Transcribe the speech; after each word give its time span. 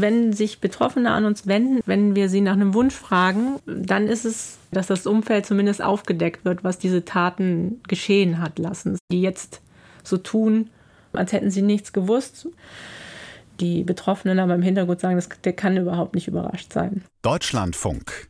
Wenn 0.00 0.32
sich 0.32 0.60
Betroffene 0.60 1.10
an 1.10 1.24
uns 1.24 1.48
wenden, 1.48 1.80
wenn 1.84 2.14
wir 2.14 2.28
sie 2.28 2.40
nach 2.40 2.52
einem 2.52 2.72
Wunsch 2.72 2.94
fragen, 2.94 3.58
dann 3.66 4.06
ist 4.06 4.24
es, 4.24 4.58
dass 4.70 4.86
das 4.86 5.08
Umfeld 5.08 5.44
zumindest 5.44 5.82
aufgedeckt 5.82 6.44
wird, 6.44 6.62
was 6.62 6.78
diese 6.78 7.04
Taten 7.04 7.80
geschehen 7.88 8.40
hat 8.40 8.60
lassen. 8.60 8.96
Die 9.10 9.20
jetzt 9.20 9.60
so 10.04 10.16
tun, 10.16 10.70
als 11.12 11.32
hätten 11.32 11.50
sie 11.50 11.62
nichts 11.62 11.92
gewusst. 11.92 12.46
Die 13.58 13.82
Betroffenen 13.82 14.38
aber 14.38 14.54
im 14.54 14.62
Hintergrund 14.62 15.00
sagen, 15.00 15.16
das, 15.16 15.28
der 15.42 15.54
kann 15.54 15.76
überhaupt 15.76 16.14
nicht 16.14 16.28
überrascht 16.28 16.72
sein. 16.72 17.02
Deutschlandfunk. 17.22 18.28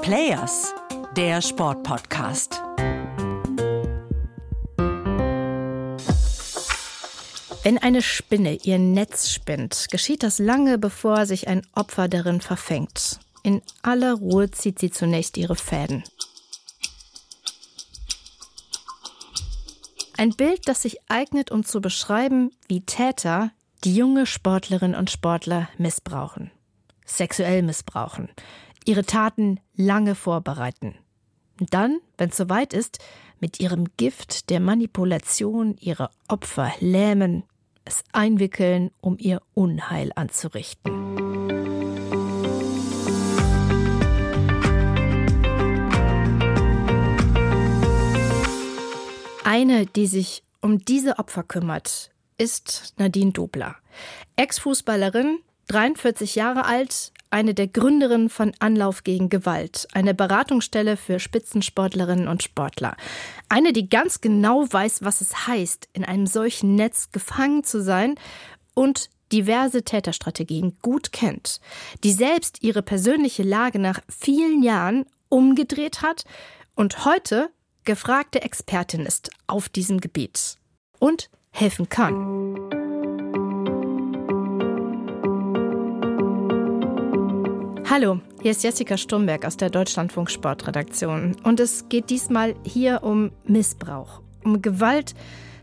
Players, 0.00 0.72
der 1.18 1.42
Sportpodcast. 1.42 2.62
Wenn 7.62 7.76
eine 7.76 8.00
Spinne 8.00 8.54
ihr 8.62 8.78
Netz 8.78 9.28
spinnt, 9.30 9.88
geschieht 9.90 10.22
das 10.22 10.38
lange, 10.38 10.78
bevor 10.78 11.26
sich 11.26 11.46
ein 11.46 11.60
Opfer 11.74 12.08
darin 12.08 12.40
verfängt. 12.40 13.20
In 13.42 13.60
aller 13.82 14.14
Ruhe 14.14 14.50
zieht 14.50 14.78
sie 14.78 14.90
zunächst 14.90 15.36
ihre 15.36 15.56
Fäden. 15.56 16.02
Ein 20.16 20.30
Bild, 20.30 20.68
das 20.68 20.82
sich 20.82 20.98
eignet, 21.08 21.50
um 21.50 21.62
zu 21.64 21.82
beschreiben, 21.82 22.50
wie 22.66 22.80
Täter 22.80 23.52
die 23.84 23.94
junge 23.94 24.24
Sportlerinnen 24.24 24.98
und 24.98 25.10
Sportler 25.10 25.68
missbrauchen, 25.76 26.50
sexuell 27.04 27.62
missbrauchen, 27.62 28.30
ihre 28.86 29.04
Taten 29.04 29.60
lange 29.76 30.14
vorbereiten. 30.14 30.94
Dann, 31.58 32.00
wenn 32.16 32.30
es 32.30 32.38
soweit 32.38 32.72
ist, 32.72 33.00
mit 33.38 33.60
ihrem 33.60 33.84
Gift 33.98 34.48
der 34.48 34.60
Manipulation 34.60 35.76
ihre 35.78 36.10
Opfer 36.28 36.72
lähmen, 36.80 37.44
es 37.90 38.04
einwickeln, 38.12 38.92
um 39.00 39.16
ihr 39.18 39.42
Unheil 39.52 40.12
anzurichten. 40.14 40.92
Eine, 49.42 49.86
die 49.86 50.06
sich 50.06 50.44
um 50.60 50.78
diese 50.78 51.18
Opfer 51.18 51.42
kümmert, 51.42 52.12
ist 52.38 52.94
Nadine 52.96 53.32
Dobler. 53.32 53.74
Ex-Fußballerin, 54.36 55.40
43 55.70 56.34
Jahre 56.34 56.64
alt, 56.64 57.12
eine 57.30 57.54
der 57.54 57.68
Gründerinnen 57.68 58.28
von 58.28 58.52
Anlauf 58.58 59.04
gegen 59.04 59.28
Gewalt, 59.28 59.86
eine 59.92 60.14
Beratungsstelle 60.14 60.96
für 60.96 61.20
Spitzensportlerinnen 61.20 62.26
und 62.26 62.42
Sportler. 62.42 62.96
Eine, 63.48 63.72
die 63.72 63.88
ganz 63.88 64.20
genau 64.20 64.66
weiß, 64.68 65.04
was 65.04 65.20
es 65.20 65.46
heißt, 65.46 65.88
in 65.92 66.04
einem 66.04 66.26
solchen 66.26 66.74
Netz 66.74 67.12
gefangen 67.12 67.62
zu 67.62 67.82
sein 67.82 68.16
und 68.74 69.10
diverse 69.30 69.84
Täterstrategien 69.84 70.76
gut 70.82 71.12
kennt, 71.12 71.60
die 72.02 72.12
selbst 72.12 72.64
ihre 72.64 72.82
persönliche 72.82 73.44
Lage 73.44 73.78
nach 73.78 74.00
vielen 74.08 74.64
Jahren 74.64 75.06
umgedreht 75.28 76.02
hat 76.02 76.24
und 76.74 77.04
heute 77.04 77.50
gefragte 77.84 78.42
Expertin 78.42 79.06
ist 79.06 79.30
auf 79.46 79.68
diesem 79.68 80.00
Gebiet 80.00 80.58
und 80.98 81.30
helfen 81.52 81.88
kann. 81.88 82.79
Hallo, 87.90 88.20
hier 88.40 88.52
ist 88.52 88.62
Jessica 88.62 88.96
Sturmberg 88.96 89.44
aus 89.44 89.56
der 89.56 89.68
Deutschlandfunk 89.68 90.30
Sportredaktion 90.30 91.34
und 91.42 91.58
es 91.58 91.88
geht 91.88 92.08
diesmal 92.08 92.54
hier 92.62 93.02
um 93.02 93.32
Missbrauch, 93.42 94.22
um 94.44 94.62
Gewalt, 94.62 95.14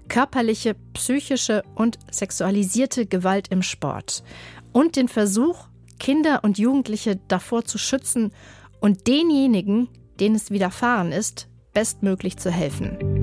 körperliche, 0.09 0.75
psychische 0.91 1.63
und 1.73 1.97
sexualisierte 2.11 3.05
Gewalt 3.05 3.47
im 3.49 3.61
Sport 3.61 4.25
und 4.73 4.97
den 4.97 5.07
Versuch, 5.07 5.69
Kinder 5.99 6.43
und 6.43 6.57
Jugendliche 6.57 7.17
davor 7.29 7.63
zu 7.63 7.77
schützen 7.77 8.33
und 8.81 9.07
denjenigen, 9.07 9.87
denen 10.19 10.35
es 10.35 10.51
widerfahren 10.51 11.13
ist, 11.13 11.47
bestmöglich 11.71 12.35
zu 12.35 12.51
helfen. 12.51 13.16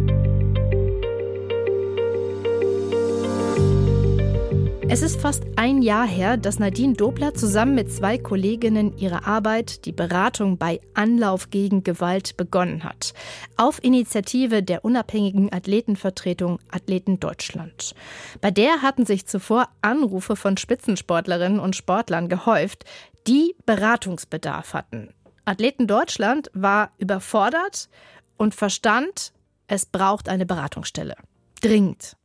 Es 4.87 5.01
ist 5.01 5.19
fast 5.19 5.45
ein 5.57 5.81
Jahr 5.81 6.07
her, 6.07 6.37
dass 6.37 6.59
Nadine 6.59 6.93
Dobler 6.93 7.33
zusammen 7.33 7.75
mit 7.75 7.91
zwei 7.91 8.19
Kolleginnen 8.19 8.97
ihre 8.99 9.27
Arbeit, 9.27 9.87
die 9.87 9.93
Beratung 9.93 10.59
bei 10.59 10.81
Anlauf 10.93 11.49
gegen 11.49 11.85
Gewalt 11.85 12.37
begonnen 12.37 12.85
hat. 12.85 13.15
Auf 13.57 13.83
Initiative 13.83 14.63
der 14.63 14.85
unabhängigen 14.85 15.51
Athletenvertretung 15.53 16.59
Athleten 16.71 17.19
Deutschland. 17.19 17.95
Bei 18.43 18.51
der 18.51 18.83
hatten 18.83 19.07
sich 19.07 19.27
zuvor 19.27 19.69
Anrufe 19.81 20.37
von 20.37 20.59
Spitzensportlerinnen 20.59 21.61
und 21.61 21.75
Sportlern 21.75 22.29
gehäuft, 22.29 22.85
die 23.27 23.57
Beratungsbedarf 23.65 24.75
hatten. 24.75 25.15
Athleten 25.47 25.87
Deutschland 25.87 26.51
war 26.53 26.93
überfordert 26.99 27.89
und 28.37 28.55
verstand, 28.55 29.33
es 29.67 29.87
braucht 29.87 30.29
eine 30.29 30.45
Beratungsstelle. 30.45 31.17
Dringend. 31.63 32.17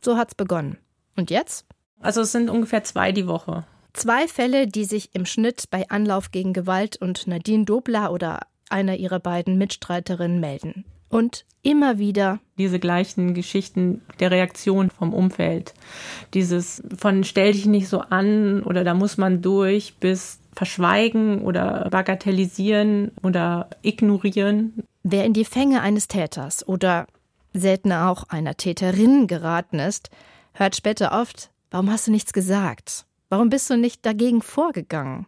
So 0.00 0.16
hat's 0.16 0.36
begonnen. 0.36 0.78
Und 1.16 1.30
jetzt? 1.30 1.66
Also 2.04 2.20
es 2.20 2.32
sind 2.32 2.50
ungefähr 2.50 2.84
zwei 2.84 3.12
die 3.12 3.26
Woche. 3.26 3.64
Zwei 3.94 4.28
Fälle, 4.28 4.66
die 4.66 4.84
sich 4.84 5.14
im 5.14 5.24
Schnitt 5.24 5.64
bei 5.70 5.88
Anlauf 5.88 6.30
gegen 6.32 6.52
Gewalt 6.52 6.96
und 6.96 7.26
Nadine 7.26 7.64
Dobler 7.64 8.12
oder 8.12 8.40
einer 8.68 8.96
ihrer 8.96 9.20
beiden 9.20 9.56
Mitstreiterinnen 9.56 10.38
melden. 10.38 10.84
Und 11.08 11.46
immer 11.62 11.98
wieder 11.98 12.40
diese 12.58 12.78
gleichen 12.78 13.32
Geschichten 13.32 14.02
der 14.20 14.30
Reaktion 14.30 14.90
vom 14.90 15.14
Umfeld. 15.14 15.72
Dieses 16.34 16.82
von 16.98 17.24
stell 17.24 17.52
dich 17.52 17.66
nicht 17.66 17.88
so 17.88 18.00
an 18.00 18.62
oder 18.64 18.84
da 18.84 18.92
muss 18.94 19.16
man 19.16 19.40
durch 19.40 19.94
bis 19.98 20.40
verschweigen 20.54 21.42
oder 21.42 21.88
bagatellisieren 21.90 23.12
oder 23.22 23.70
ignorieren. 23.82 24.82
Wer 25.04 25.24
in 25.24 25.32
die 25.32 25.44
Fänge 25.44 25.80
eines 25.80 26.08
Täters 26.08 26.66
oder 26.66 27.06
seltener 27.54 28.10
auch 28.10 28.24
einer 28.28 28.56
Täterin 28.56 29.26
geraten 29.26 29.78
ist, 29.78 30.10
hört 30.52 30.76
später 30.76 31.18
oft, 31.18 31.50
Warum 31.74 31.90
hast 31.90 32.06
du 32.06 32.12
nichts 32.12 32.32
gesagt? 32.32 33.04
Warum 33.30 33.50
bist 33.50 33.68
du 33.68 33.76
nicht 33.76 34.06
dagegen 34.06 34.42
vorgegangen? 34.42 35.26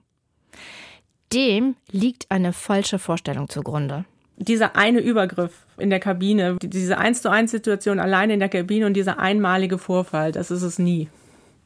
Dem 1.32 1.74
liegt 1.90 2.30
eine 2.30 2.52
falsche 2.52 3.00
Vorstellung 3.00 3.48
zugrunde. 3.48 4.04
Dieser 4.36 4.76
eine 4.76 5.00
Übergriff 5.00 5.66
in 5.76 5.90
der 5.90 5.98
Kabine, 5.98 6.56
diese 6.62 6.98
eins 6.98 7.20
zu 7.20 7.32
eins 7.32 7.50
Situation 7.50 7.98
alleine 7.98 8.34
in 8.34 8.38
der 8.38 8.48
Kabine 8.48 8.86
und 8.86 8.94
dieser 8.94 9.18
einmalige 9.18 9.76
Vorfall, 9.76 10.30
das 10.30 10.52
ist 10.52 10.62
es 10.62 10.78
nie. 10.78 11.08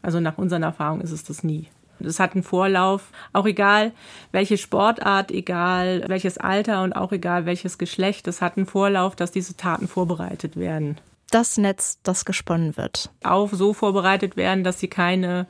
Also 0.01 0.19
nach 0.19 0.39
unseren 0.39 0.63
Erfahrungen 0.63 1.03
ist 1.03 1.12
es 1.12 1.25
das 1.25 1.45
nie. 1.45 1.67
Es 2.03 2.19
hat 2.19 2.33
einen 2.33 2.43
Vorlauf, 2.43 3.12
auch 3.35 3.45
egal 3.45 3.93
welche 4.33 4.57
Sportart, 4.57 5.31
egal 5.31 6.05
welches 6.07 6.39
Alter 6.39 6.83
und 6.85 6.95
auch 6.95 7.12
egal 7.12 7.45
welches 7.45 7.77
Geschlecht, 7.77 8.27
es 8.29 8.41
hat 8.41 8.57
einen 8.57 8.65
Vorlauf, 8.65 9.15
dass 9.15 9.31
diese 9.31 9.59
Taten 9.59 9.89
vorbereitet 9.89 10.57
werden 10.57 10.97
das 11.31 11.57
Netz, 11.57 11.99
das 12.03 12.25
gesponnen 12.25 12.77
wird. 12.77 13.11
Auch 13.23 13.53
so 13.53 13.73
vorbereitet 13.73 14.37
werden, 14.37 14.65
dass 14.65 14.81
sie 14.81 14.89
keine 14.89 15.47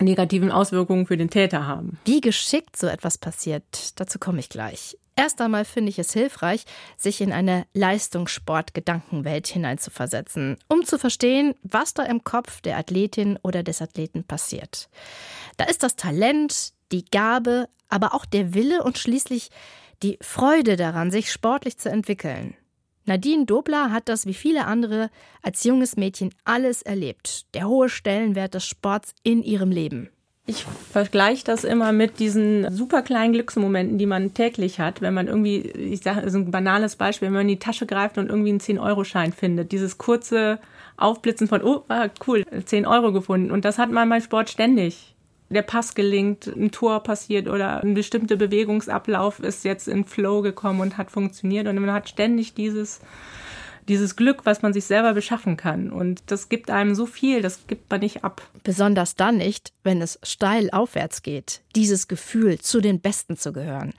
negativen 0.00 0.50
Auswirkungen 0.50 1.06
für 1.06 1.16
den 1.16 1.30
Täter 1.30 1.66
haben. 1.66 1.98
Wie 2.04 2.20
geschickt 2.20 2.76
so 2.76 2.86
etwas 2.86 3.18
passiert, 3.18 3.98
dazu 4.00 4.18
komme 4.18 4.40
ich 4.40 4.48
gleich. 4.48 4.96
Erst 5.18 5.40
einmal 5.40 5.64
finde 5.64 5.88
ich 5.88 5.98
es 5.98 6.12
hilfreich, 6.12 6.66
sich 6.98 7.22
in 7.22 7.32
eine 7.32 7.66
Leistungssport-Gedankenwelt 7.72 9.46
hineinzuversetzen, 9.46 10.58
um 10.68 10.84
zu 10.84 10.98
verstehen, 10.98 11.54
was 11.62 11.94
da 11.94 12.02
im 12.02 12.22
Kopf 12.22 12.60
der 12.60 12.76
Athletin 12.76 13.38
oder 13.42 13.62
des 13.62 13.80
Athleten 13.80 14.24
passiert. 14.24 14.90
Da 15.56 15.64
ist 15.64 15.82
das 15.82 15.96
Talent, 15.96 16.74
die 16.92 17.06
Gabe, 17.06 17.68
aber 17.88 18.12
auch 18.12 18.26
der 18.26 18.52
Wille 18.52 18.82
und 18.82 18.98
schließlich 18.98 19.50
die 20.02 20.18
Freude 20.20 20.76
daran, 20.76 21.10
sich 21.10 21.32
sportlich 21.32 21.78
zu 21.78 21.88
entwickeln. 21.88 22.54
Nadine 23.06 23.46
Dobler 23.46 23.92
hat 23.92 24.08
das 24.08 24.26
wie 24.26 24.34
viele 24.34 24.66
andere 24.66 25.10
als 25.40 25.62
junges 25.62 25.96
Mädchen 25.96 26.30
alles 26.44 26.82
erlebt. 26.82 27.46
Der 27.54 27.68
hohe 27.68 27.88
Stellenwert 27.88 28.54
des 28.54 28.66
Sports 28.66 29.14
in 29.22 29.44
ihrem 29.44 29.70
Leben. 29.70 30.10
Ich 30.48 30.64
vergleiche 30.64 31.44
das 31.44 31.64
immer 31.64 31.92
mit 31.92 32.18
diesen 32.20 32.70
super 32.72 33.02
kleinen 33.02 33.32
Glücksmomenten, 33.32 33.98
die 33.98 34.06
man 34.06 34.34
täglich 34.34 34.78
hat, 34.78 35.00
wenn 35.00 35.14
man 35.14 35.26
irgendwie, 35.26 35.58
ich 35.58 36.02
sage, 36.02 36.30
so 36.30 36.38
ein 36.38 36.50
banales 36.50 36.94
Beispiel, 36.96 37.26
wenn 37.26 37.34
man 37.34 37.42
in 37.42 37.48
die 37.48 37.58
Tasche 37.58 37.86
greift 37.86 38.18
und 38.18 38.28
irgendwie 38.28 38.50
einen 38.50 38.60
10-Euro-Schein 38.60 39.32
findet. 39.32 39.72
Dieses 39.72 39.98
kurze 39.98 40.60
Aufblitzen 40.96 41.48
von, 41.48 41.62
oh, 41.62 41.84
ah, 41.88 42.08
cool, 42.26 42.44
10 42.64 42.86
Euro 42.86 43.12
gefunden. 43.12 43.50
Und 43.50 43.64
das 43.64 43.78
hat 43.78 43.90
man 43.90 44.08
beim 44.08 44.20
Sport 44.20 44.50
ständig 44.50 45.15
der 45.48 45.62
Pass 45.62 45.94
gelingt, 45.94 46.46
ein 46.46 46.70
Tor 46.70 47.02
passiert 47.02 47.48
oder 47.48 47.82
ein 47.82 47.94
bestimmter 47.94 48.36
Bewegungsablauf 48.36 49.38
ist 49.40 49.64
jetzt 49.64 49.86
in 49.86 50.04
Flow 50.04 50.42
gekommen 50.42 50.80
und 50.80 50.98
hat 50.98 51.10
funktioniert. 51.10 51.68
Und 51.68 51.78
man 51.78 51.92
hat 51.92 52.08
ständig 52.08 52.54
dieses, 52.54 53.00
dieses 53.88 54.16
Glück, 54.16 54.44
was 54.44 54.62
man 54.62 54.72
sich 54.72 54.84
selber 54.84 55.14
beschaffen 55.14 55.56
kann. 55.56 55.90
Und 55.90 56.22
das 56.26 56.48
gibt 56.48 56.70
einem 56.70 56.94
so 56.94 57.06
viel, 57.06 57.42
das 57.42 57.66
gibt 57.66 57.90
man 57.90 58.00
nicht 58.00 58.24
ab. 58.24 58.42
Besonders 58.64 59.14
dann 59.14 59.38
nicht, 59.38 59.72
wenn 59.82 60.02
es 60.02 60.18
steil 60.22 60.70
aufwärts 60.70 61.22
geht. 61.22 61.62
Dieses 61.74 62.08
Gefühl, 62.08 62.58
zu 62.58 62.80
den 62.80 63.00
Besten 63.00 63.36
zu 63.36 63.52
gehören. 63.52 63.92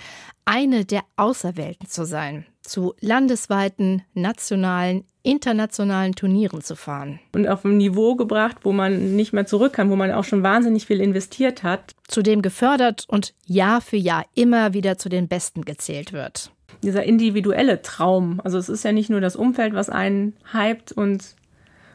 Eine 0.45 0.85
der 0.85 1.01
Auserwählten 1.15 1.87
zu 1.87 2.05
sein. 2.05 2.45
Zu 2.61 2.95
landesweiten, 2.99 4.03
nationalen, 4.13 5.05
internationalen 5.23 6.15
Turnieren 6.15 6.61
zu 6.61 6.75
fahren. 6.75 7.19
Und 7.33 7.47
auf 7.47 7.65
ein 7.65 7.77
Niveau 7.77 8.15
gebracht, 8.15 8.57
wo 8.63 8.71
man 8.71 9.15
nicht 9.15 9.33
mehr 9.33 9.45
zurück 9.45 9.73
kann, 9.73 9.89
wo 9.89 9.95
man 9.95 10.11
auch 10.11 10.23
schon 10.23 10.43
wahnsinnig 10.43 10.85
viel 10.85 11.01
investiert 11.01 11.63
hat. 11.63 11.93
Zudem 12.07 12.41
gefördert 12.41 13.05
und 13.07 13.33
Jahr 13.45 13.81
für 13.81 13.97
Jahr 13.97 14.25
immer 14.35 14.73
wieder 14.73 14.97
zu 14.97 15.09
den 15.09 15.27
Besten 15.27 15.63
gezählt 15.63 16.13
wird 16.13 16.51
dieser 16.83 17.03
individuelle 17.03 17.81
Traum. 17.81 18.41
Also 18.43 18.57
es 18.57 18.69
ist 18.69 18.83
ja 18.83 18.91
nicht 18.91 19.09
nur 19.09 19.21
das 19.21 19.35
Umfeld, 19.35 19.73
was 19.73 19.89
einen 19.89 20.33
hypt 20.51 20.91
und 20.91 21.35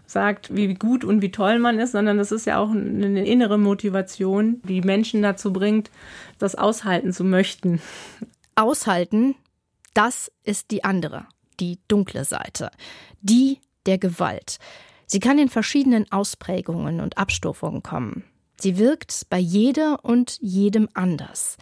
sagt, 0.07 0.55
wie 0.55 0.75
gut 0.75 1.05
und 1.05 1.23
wie 1.23 1.31
toll 1.31 1.59
man 1.59 1.79
ist, 1.79 1.93
sondern 1.93 2.19
das 2.19 2.33
ist 2.33 2.47
ja 2.47 2.59
auch 2.59 2.71
eine 2.71 3.25
innere 3.27 3.59
Motivation, 3.59 4.61
die 4.65 4.83
Menschen 4.83 5.23
dazu 5.23 5.53
bringt, 5.53 5.91
das 6.39 6.55
aushalten 6.55 7.13
zu 7.13 7.25
möchten. 7.25 7.81
Aushalten, 8.55 9.35
das 9.95 10.31
ist 10.45 10.71
die 10.71 10.85
andere, 10.85 11.27
die 11.61 11.79
dunkle 11.89 12.25
Seite, 12.25 12.71
die 13.23 13.59
der 13.87 13.99
Gewalt. 13.99 14.59
Sie 15.07 15.21
kann 15.21 15.39
in 15.39 15.49
verschiedenen 15.49 16.11
Ausprägungen 16.11 17.01
und 17.01 17.19
Abstufungen 17.19 17.83
kommen. 17.83 18.25
Sie 18.61 18.79
wirkt 18.79 19.27
bei 19.29 19.39
jeder 19.39 20.05
und 20.05 20.39
jedem 20.41 20.89
anders. 20.95 21.57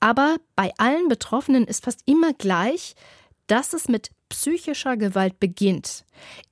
Aber 0.00 0.36
bei 0.56 0.72
allen 0.78 1.08
Betroffenen 1.08 1.64
ist 1.64 1.84
fast 1.84 2.00
immer 2.06 2.32
gleich, 2.32 2.94
dass 3.46 3.72
es 3.72 3.88
mit 3.88 4.10
psychischer 4.28 4.96
Gewalt 4.96 5.38
beginnt. 5.38 6.04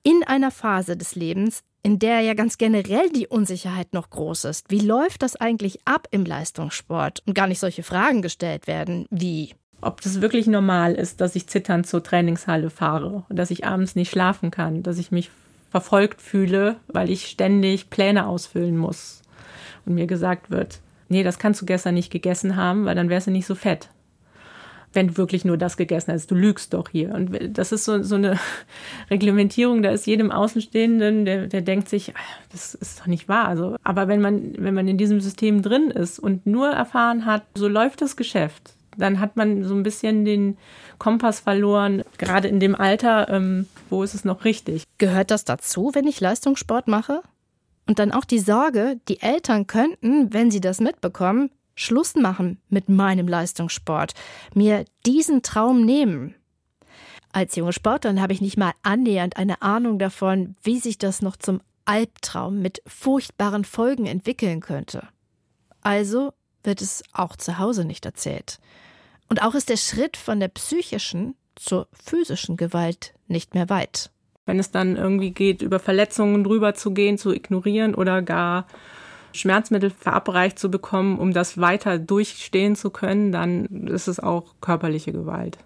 In 0.02 0.22
einer 0.24 0.50
Phase 0.50 0.96
des 0.96 1.14
Lebens, 1.14 1.62
in 1.82 1.98
der 1.98 2.20
ja 2.20 2.34
ganz 2.34 2.58
generell 2.58 3.08
die 3.10 3.26
Unsicherheit 3.26 3.92
noch 3.92 4.10
groß 4.10 4.44
ist. 4.44 4.70
Wie 4.70 4.80
läuft 4.80 5.22
das 5.22 5.36
eigentlich 5.36 5.80
ab 5.84 6.08
im 6.10 6.24
Leistungssport? 6.24 7.22
Und 7.26 7.34
gar 7.34 7.46
nicht 7.46 7.58
solche 7.58 7.82
Fragen 7.82 8.22
gestellt 8.22 8.66
werden 8.66 9.06
wie 9.10 9.54
ob 9.82 10.02
das 10.02 10.20
wirklich 10.20 10.46
normal 10.46 10.94
ist, 10.94 11.22
dass 11.22 11.34
ich 11.34 11.46
zitternd 11.46 11.86
zur 11.86 12.02
Trainingshalle 12.02 12.68
fahre, 12.68 13.24
dass 13.30 13.50
ich 13.50 13.64
abends 13.64 13.96
nicht 13.96 14.10
schlafen 14.10 14.50
kann, 14.50 14.82
dass 14.82 14.98
ich 14.98 15.10
mich 15.10 15.30
verfolgt 15.70 16.20
fühle, 16.20 16.76
weil 16.88 17.08
ich 17.08 17.28
ständig 17.28 17.88
Pläne 17.88 18.26
ausfüllen 18.26 18.76
muss 18.76 19.22
und 19.86 19.94
mir 19.94 20.06
gesagt 20.06 20.50
wird, 20.50 20.80
nee, 21.08 21.22
das 21.22 21.38
kannst 21.38 21.60
du 21.60 21.66
gestern 21.66 21.94
nicht 21.94 22.10
gegessen 22.10 22.56
haben, 22.56 22.86
weil 22.86 22.94
dann 22.94 23.10
wärst 23.10 23.26
du 23.26 23.30
nicht 23.30 23.46
so 23.46 23.54
fett. 23.54 23.90
Wenn 24.92 25.08
du 25.08 25.16
wirklich 25.18 25.44
nur 25.44 25.56
das 25.56 25.76
gegessen 25.76 26.12
hast, 26.12 26.32
du 26.32 26.34
lügst 26.34 26.74
doch 26.74 26.88
hier. 26.88 27.14
Und 27.14 27.56
das 27.56 27.70
ist 27.70 27.84
so, 27.84 28.02
so 28.02 28.16
eine 28.16 28.38
Reglementierung, 29.10 29.82
da 29.82 29.90
ist 29.90 30.06
jedem 30.06 30.32
Außenstehenden, 30.32 31.24
der, 31.24 31.46
der 31.46 31.60
denkt 31.60 31.88
sich, 31.88 32.16
ah, 32.16 32.20
das 32.50 32.74
ist 32.74 33.00
doch 33.00 33.06
nicht 33.06 33.28
wahr. 33.28 33.46
Also, 33.46 33.76
aber 33.84 34.08
wenn 34.08 34.20
man, 34.20 34.54
wenn 34.56 34.74
man 34.74 34.88
in 34.88 34.98
diesem 34.98 35.20
System 35.20 35.62
drin 35.62 35.90
ist 35.90 36.18
und 36.18 36.46
nur 36.46 36.70
erfahren 36.70 37.24
hat, 37.24 37.44
so 37.54 37.68
läuft 37.68 38.02
das 38.02 38.16
Geschäft, 38.16 38.74
dann 38.96 39.20
hat 39.20 39.36
man 39.36 39.62
so 39.62 39.74
ein 39.74 39.84
bisschen 39.84 40.24
den 40.24 40.56
Kompass 40.98 41.40
verloren, 41.40 42.02
gerade 42.18 42.48
in 42.48 42.60
dem 42.60 42.74
Alter, 42.74 43.28
ähm, 43.28 43.66
wo 43.88 44.02
ist 44.02 44.14
es 44.14 44.24
noch 44.24 44.44
richtig. 44.44 44.84
Gehört 44.98 45.30
das 45.30 45.44
dazu, 45.44 45.90
wenn 45.94 46.06
ich 46.06 46.20
Leistungssport 46.20 46.88
mache? 46.88 47.22
Und 47.90 47.98
dann 47.98 48.12
auch 48.12 48.24
die 48.24 48.38
Sorge, 48.38 49.00
die 49.08 49.20
Eltern 49.20 49.66
könnten, 49.66 50.32
wenn 50.32 50.52
sie 50.52 50.60
das 50.60 50.78
mitbekommen, 50.78 51.50
Schluss 51.74 52.14
machen 52.14 52.60
mit 52.68 52.88
meinem 52.88 53.26
Leistungssport, 53.26 54.14
mir 54.54 54.84
diesen 55.06 55.42
Traum 55.42 55.84
nehmen. 55.84 56.36
Als 57.32 57.56
junge 57.56 57.72
Sportlerin 57.72 58.20
habe 58.20 58.32
ich 58.32 58.40
nicht 58.40 58.56
mal 58.56 58.74
annähernd 58.84 59.36
eine 59.36 59.60
Ahnung 59.60 59.98
davon, 59.98 60.54
wie 60.62 60.78
sich 60.78 60.98
das 60.98 61.20
noch 61.20 61.34
zum 61.34 61.62
Albtraum 61.84 62.62
mit 62.62 62.80
furchtbaren 62.86 63.64
Folgen 63.64 64.06
entwickeln 64.06 64.60
könnte. 64.60 65.08
Also 65.80 66.32
wird 66.62 66.82
es 66.82 67.02
auch 67.12 67.34
zu 67.34 67.58
Hause 67.58 67.84
nicht 67.84 68.06
erzählt. 68.06 68.60
Und 69.28 69.42
auch 69.42 69.56
ist 69.56 69.68
der 69.68 69.76
Schritt 69.76 70.16
von 70.16 70.38
der 70.38 70.46
psychischen 70.46 71.34
zur 71.56 71.88
physischen 71.92 72.56
Gewalt 72.56 73.14
nicht 73.26 73.54
mehr 73.56 73.68
weit 73.68 74.12
wenn 74.50 74.58
es 74.58 74.72
dann 74.72 74.96
irgendwie 74.96 75.30
geht, 75.30 75.62
über 75.62 75.78
Verletzungen 75.78 76.42
drüber 76.42 76.74
zu 76.74 76.90
gehen, 76.90 77.18
zu 77.18 77.32
ignorieren 77.32 77.94
oder 77.94 78.20
gar 78.20 78.66
Schmerzmittel 79.32 79.90
verabreicht 79.90 80.58
zu 80.58 80.72
bekommen, 80.72 81.20
um 81.20 81.32
das 81.32 81.58
weiter 81.58 82.00
durchstehen 82.00 82.74
zu 82.74 82.90
können, 82.90 83.30
dann 83.30 83.86
ist 83.86 84.08
es 84.08 84.18
auch 84.18 84.56
körperliche 84.60 85.12
Gewalt. 85.12 85.58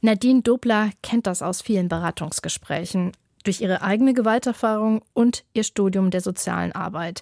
Nadine 0.00 0.40
Dobler 0.40 0.88
kennt 1.02 1.26
das 1.26 1.42
aus 1.42 1.60
vielen 1.60 1.90
Beratungsgesprächen 1.90 3.12
durch 3.44 3.60
ihre 3.60 3.82
eigene 3.82 4.14
Gewalterfahrung 4.14 5.02
und 5.12 5.44
ihr 5.52 5.64
Studium 5.64 6.10
der 6.10 6.22
sozialen 6.22 6.72
Arbeit. 6.72 7.20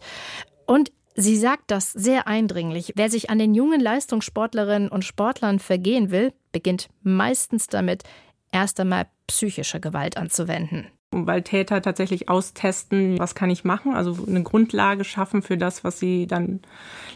Und 0.67 0.93
sie 1.17 1.37
sagt 1.37 1.73
das 1.73 1.91
sehr 1.91 2.29
eindringlich. 2.29 2.93
Wer 2.95 3.11
sich 3.11 3.29
an 3.29 3.41
den 3.41 3.55
jungen 3.55 3.81
Leistungssportlerinnen 3.81 4.89
und 4.89 5.05
Sportlern 5.05 5.59
vergehen 5.59 6.13
will, 6.13 6.33
beginnt 6.53 6.89
meistens 7.03 7.67
damit, 7.67 8.05
erst 8.53 8.79
einmal 8.79 9.09
psychische 9.27 9.81
Gewalt 9.81 10.17
anzuwenden 10.17 10.87
weil 11.11 11.43
Täter 11.43 11.81
tatsächlich 11.83 12.29
austesten, 12.29 13.19
was 13.19 13.35
kann 13.35 13.51
ich 13.51 13.65
machen, 13.65 13.95
also 13.95 14.17
eine 14.27 14.43
Grundlage 14.43 15.05
schaffen 15.05 15.43
für 15.43 15.57
das, 15.57 15.85
was 15.85 15.99
sie 15.99 16.27
dann 16.27 16.61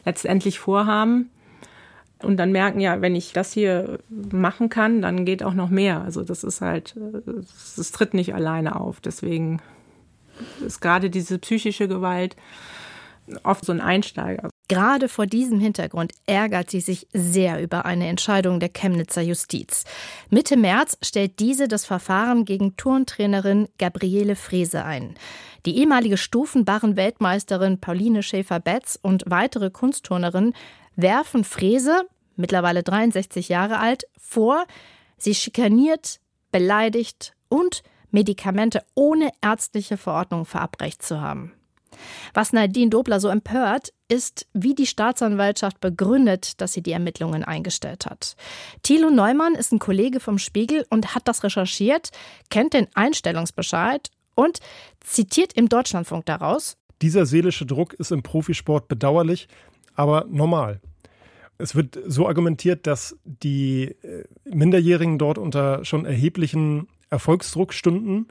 letztendlich 0.04 0.58
vorhaben. 0.58 1.30
Und 2.22 2.36
dann 2.36 2.52
merken, 2.52 2.78
ja, 2.80 3.00
wenn 3.00 3.16
ich 3.16 3.32
das 3.32 3.52
hier 3.52 3.98
machen 4.08 4.68
kann, 4.68 5.02
dann 5.02 5.24
geht 5.24 5.42
auch 5.42 5.54
noch 5.54 5.70
mehr. 5.70 6.02
Also 6.02 6.22
das 6.22 6.44
ist 6.44 6.60
halt, 6.60 6.96
es 7.76 7.90
tritt 7.90 8.14
nicht 8.14 8.32
alleine 8.32 8.80
auf. 8.80 9.00
Deswegen 9.00 9.60
ist 10.64 10.80
gerade 10.80 11.10
diese 11.10 11.38
psychische 11.40 11.88
Gewalt 11.88 12.36
oft 13.42 13.64
so 13.64 13.72
ein 13.72 13.80
Einsteiger. 13.80 14.50
Gerade 14.68 15.08
vor 15.08 15.26
diesem 15.26 15.60
Hintergrund 15.60 16.12
ärgert 16.26 16.70
sie 16.70 16.80
sich 16.80 17.06
sehr 17.12 17.62
über 17.62 17.84
eine 17.84 18.06
Entscheidung 18.08 18.60
der 18.60 18.70
Chemnitzer 18.70 19.20
Justiz. 19.20 19.84
Mitte 20.30 20.56
März 20.56 20.96
stellt 21.02 21.40
diese 21.40 21.68
das 21.68 21.84
Verfahren 21.84 22.44
gegen 22.44 22.76
Turntrainerin 22.76 23.68
Gabriele 23.78 24.36
Frese 24.36 24.84
ein. 24.84 25.14
Die 25.66 25.78
ehemalige 25.78 26.16
Stufenbarren-Weltmeisterin 26.16 27.80
Pauline 27.80 28.22
Schäfer-Betz 28.22 28.98
und 29.02 29.24
weitere 29.26 29.70
Kunstturnerinnen 29.70 30.54
werfen 30.96 31.44
Frese, 31.44 32.06
mittlerweile 32.36 32.82
63 32.82 33.48
Jahre 33.48 33.78
alt, 33.78 34.04
vor, 34.18 34.66
sie 35.18 35.34
schikaniert, 35.34 36.20
beleidigt 36.50 37.34
und 37.48 37.82
Medikamente 38.10 38.82
ohne 38.94 39.30
ärztliche 39.40 39.96
Verordnung 39.96 40.44
verabreicht 40.44 41.02
zu 41.02 41.20
haben. 41.20 41.52
Was 42.34 42.52
Nadine 42.52 42.90
Dobler 42.90 43.20
so 43.20 43.28
empört, 43.28 43.92
ist, 44.08 44.46
wie 44.52 44.74
die 44.74 44.86
Staatsanwaltschaft 44.86 45.80
begründet, 45.80 46.60
dass 46.60 46.72
sie 46.72 46.82
die 46.82 46.92
Ermittlungen 46.92 47.44
eingestellt 47.44 48.06
hat. 48.06 48.36
Thilo 48.82 49.10
Neumann 49.10 49.54
ist 49.54 49.72
ein 49.72 49.78
Kollege 49.78 50.20
vom 50.20 50.38
Spiegel 50.38 50.86
und 50.90 51.14
hat 51.14 51.28
das 51.28 51.42
recherchiert, 51.44 52.10
kennt 52.50 52.74
den 52.74 52.88
Einstellungsbescheid 52.94 54.10
und 54.34 54.60
zitiert 55.00 55.54
im 55.54 55.68
Deutschlandfunk 55.68 56.26
daraus. 56.26 56.76
Dieser 57.00 57.26
seelische 57.26 57.66
Druck 57.66 57.94
ist 57.94 58.12
im 58.12 58.22
Profisport 58.22 58.86
bedauerlich, 58.88 59.48
aber 59.94 60.26
normal. 60.28 60.80
Es 61.58 61.74
wird 61.74 61.98
so 62.06 62.28
argumentiert, 62.28 62.86
dass 62.86 63.16
die 63.24 63.94
äh, 64.02 64.24
Minderjährigen 64.44 65.18
dort 65.18 65.38
unter 65.38 65.84
schon 65.84 66.06
erheblichen 66.06 66.88
Erfolgsdruck 67.10 67.72
stünden 67.72 68.28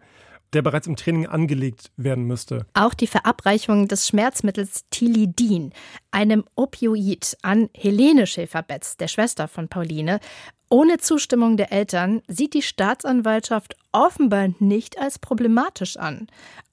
der 0.53 0.61
bereits 0.61 0.87
im 0.87 0.95
Training 0.95 1.27
angelegt 1.27 1.91
werden 1.97 2.25
müsste. 2.25 2.65
Auch 2.73 2.93
die 2.93 3.07
Verabreichung 3.07 3.87
des 3.87 4.07
Schmerzmittels 4.07 4.85
Tilidin, 4.89 5.73
einem 6.11 6.43
Opioid, 6.55 7.37
an 7.41 7.69
Helene 7.73 8.27
Schäfer-Betz, 8.27 8.97
der 8.97 9.07
Schwester 9.07 9.47
von 9.47 9.67
Pauline, 9.67 10.19
ohne 10.69 10.97
Zustimmung 10.97 11.57
der 11.57 11.71
Eltern, 11.71 12.21
sieht 12.27 12.53
die 12.53 12.61
Staatsanwaltschaft 12.61 13.75
offenbar 13.91 14.49
nicht 14.59 14.97
als 14.97 15.19
problematisch 15.19 15.97
an, 15.97 16.27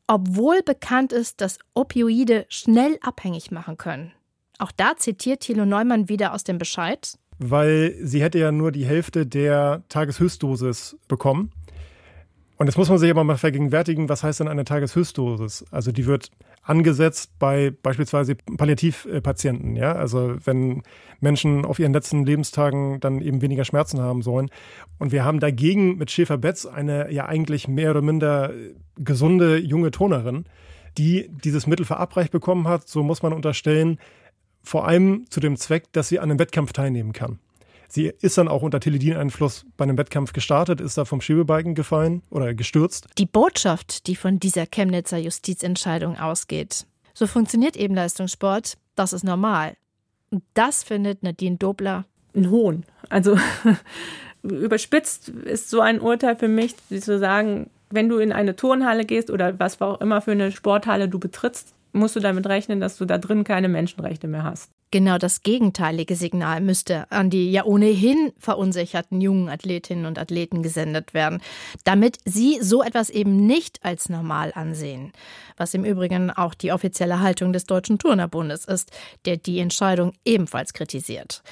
obwohl 0.06 0.62
bekannt 0.62 1.12
ist, 1.12 1.40
dass 1.40 1.58
Opioide 1.74 2.46
schnell 2.48 2.98
abhängig 3.02 3.50
machen 3.50 3.76
können. 3.76 4.12
Auch 4.58 4.72
da 4.72 4.96
zitiert 4.96 5.40
Thilo 5.40 5.64
Neumann 5.64 6.08
wieder 6.08 6.32
aus 6.32 6.44
dem 6.44 6.58
Bescheid. 6.58 7.18
Weil 7.38 7.94
sie 8.02 8.22
hätte 8.22 8.38
ja 8.38 8.50
nur 8.50 8.72
die 8.72 8.84
Hälfte 8.84 9.26
der 9.26 9.84
Tageshöchstdosis 9.88 10.96
bekommen. 11.06 11.52
Und 12.58 12.66
jetzt 12.66 12.76
muss 12.76 12.88
man 12.88 12.98
sich 12.98 13.08
aber 13.08 13.22
mal 13.22 13.36
vergegenwärtigen, 13.36 14.08
was 14.08 14.24
heißt 14.24 14.40
denn 14.40 14.48
eine 14.48 14.64
Tageshöchstdosis? 14.64 15.64
Also 15.70 15.92
die 15.92 16.06
wird 16.06 16.32
angesetzt 16.64 17.30
bei 17.38 17.72
beispielsweise 17.82 18.34
Palliativpatienten, 18.34 19.76
ja, 19.76 19.92
also 19.92 20.34
wenn 20.44 20.82
Menschen 21.20 21.64
auf 21.64 21.78
ihren 21.78 21.92
letzten 21.92 22.26
Lebenstagen 22.26 22.98
dann 22.98 23.20
eben 23.20 23.42
weniger 23.42 23.64
Schmerzen 23.64 24.00
haben 24.00 24.22
sollen. 24.22 24.50
Und 24.98 25.12
wir 25.12 25.24
haben 25.24 25.38
dagegen 25.38 25.98
mit 25.98 26.10
Schäfer-Betz 26.10 26.66
eine 26.66 27.12
ja 27.12 27.26
eigentlich 27.26 27.68
mehr 27.68 27.92
oder 27.92 28.02
minder 28.02 28.52
gesunde 28.96 29.58
junge 29.58 29.92
Turnerin, 29.92 30.44
die 30.98 31.30
dieses 31.44 31.68
Mittel 31.68 31.86
verabreicht 31.86 32.32
bekommen 32.32 32.66
hat, 32.66 32.88
so 32.88 33.04
muss 33.04 33.22
man 33.22 33.32
unterstellen, 33.32 34.00
vor 34.64 34.88
allem 34.88 35.26
zu 35.30 35.38
dem 35.38 35.56
Zweck, 35.56 35.84
dass 35.92 36.08
sie 36.08 36.18
an 36.18 36.28
einem 36.28 36.40
Wettkampf 36.40 36.72
teilnehmen 36.72 37.12
kann. 37.12 37.38
Sie 37.88 38.12
ist 38.20 38.36
dann 38.36 38.48
auch 38.48 38.62
unter 38.62 38.80
Teledin-Einfluss 38.80 39.64
bei 39.76 39.84
einem 39.84 39.96
Wettkampf 39.96 40.32
gestartet, 40.32 40.80
ist 40.80 40.98
da 40.98 41.04
vom 41.04 41.20
Schiebebalken 41.20 41.74
gefallen 41.74 42.22
oder 42.30 42.54
gestürzt. 42.54 43.08
Die 43.16 43.26
Botschaft, 43.26 44.06
die 44.06 44.14
von 44.14 44.38
dieser 44.38 44.66
Chemnitzer 44.66 45.18
Justizentscheidung 45.18 46.18
ausgeht. 46.18 46.86
So 47.14 47.26
funktioniert 47.26 47.76
eben 47.76 47.94
Leistungssport, 47.94 48.76
das 48.94 49.12
ist 49.12 49.24
normal. 49.24 49.74
Und 50.30 50.42
das 50.54 50.84
findet 50.84 51.22
Nadine 51.22 51.56
Dobler 51.56 52.04
ein 52.38 52.50
Hohn. 52.50 52.84
Also 53.08 53.36
überspitzt 54.42 55.28
ist 55.28 55.70
so 55.70 55.80
ein 55.80 56.00
Urteil 56.00 56.36
für 56.36 56.48
mich, 56.48 56.74
zu 56.88 57.18
sagen, 57.18 57.70
wenn 57.90 58.08
du 58.08 58.18
in 58.18 58.32
eine 58.32 58.56
Turnhalle 58.56 59.04
gehst 59.04 59.30
oder 59.30 59.58
was 59.58 59.80
auch 59.80 60.00
immer 60.00 60.20
für 60.20 60.32
eine 60.32 60.52
Sporthalle 60.52 61.08
du 61.08 61.18
betrittst, 61.18 61.74
musst 61.92 62.16
du 62.16 62.20
damit 62.20 62.46
rechnen, 62.46 62.80
dass 62.80 62.96
du 62.96 63.04
da 63.04 63.18
drin 63.18 63.44
keine 63.44 63.68
Menschenrechte 63.68 64.28
mehr 64.28 64.44
hast. 64.44 64.70
Genau 64.90 65.18
das 65.18 65.42
gegenteilige 65.42 66.16
Signal 66.16 66.62
müsste 66.62 67.10
an 67.12 67.28
die 67.28 67.50
ja 67.52 67.64
ohnehin 67.64 68.32
verunsicherten 68.38 69.20
jungen 69.20 69.50
Athletinnen 69.50 70.06
und 70.06 70.18
Athleten 70.18 70.62
gesendet 70.62 71.12
werden, 71.12 71.42
damit 71.84 72.16
sie 72.24 72.58
so 72.62 72.82
etwas 72.82 73.10
eben 73.10 73.46
nicht 73.46 73.84
als 73.84 74.08
normal 74.08 74.52
ansehen. 74.54 75.12
Was 75.58 75.74
im 75.74 75.84
Übrigen 75.84 76.30
auch 76.30 76.54
die 76.54 76.72
offizielle 76.72 77.20
Haltung 77.20 77.52
des 77.52 77.64
Deutschen 77.64 77.98
Turnerbundes 77.98 78.64
ist, 78.64 78.90
der 79.26 79.36
die 79.36 79.58
Entscheidung 79.58 80.14
ebenfalls 80.24 80.72
kritisiert. 80.72 81.42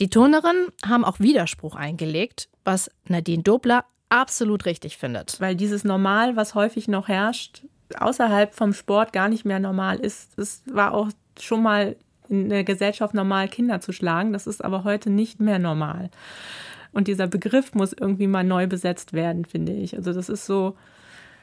Die 0.00 0.10
Turnerinnen 0.10 0.68
haben 0.84 1.04
auch 1.04 1.20
Widerspruch 1.20 1.76
eingelegt, 1.76 2.48
was 2.64 2.90
Nadine 3.06 3.44
Dobler 3.44 3.84
absolut 4.08 4.66
richtig 4.66 4.96
findet. 4.96 5.40
Weil 5.40 5.54
dieses 5.54 5.84
Normal, 5.84 6.34
was 6.34 6.56
häufig 6.56 6.88
noch 6.88 7.06
herrscht, 7.06 7.62
außerhalb 7.98 8.54
vom 8.54 8.72
Sport 8.72 9.12
gar 9.12 9.28
nicht 9.28 9.44
mehr 9.44 9.60
normal 9.60 9.98
ist. 9.98 10.36
Es 10.38 10.62
war 10.66 10.92
auch 10.94 11.08
schon 11.38 11.62
mal 11.62 11.96
in 12.30 12.48
der 12.48 12.64
Gesellschaft 12.64 13.14
normal, 13.14 13.48
Kinder 13.48 13.80
zu 13.80 13.92
schlagen. 13.92 14.32
Das 14.32 14.46
ist 14.46 14.64
aber 14.64 14.84
heute 14.84 15.10
nicht 15.10 15.40
mehr 15.40 15.58
normal. 15.58 16.10
Und 16.92 17.08
dieser 17.08 17.26
Begriff 17.26 17.74
muss 17.74 17.92
irgendwie 17.92 18.26
mal 18.26 18.44
neu 18.44 18.66
besetzt 18.66 19.12
werden, 19.12 19.44
finde 19.44 19.72
ich. 19.72 19.96
Also 19.96 20.12
das 20.12 20.28
ist 20.28 20.46
so, 20.46 20.76